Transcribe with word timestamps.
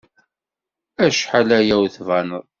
Acḥal 1.05 1.49
aya 1.59 1.75
ur 1.83 1.87
d-tbaned. 1.89 2.45